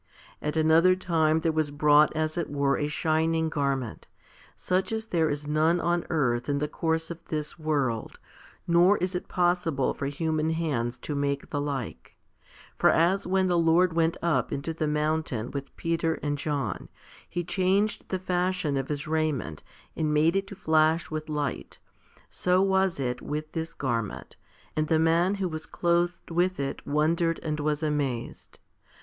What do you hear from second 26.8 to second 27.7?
wondered and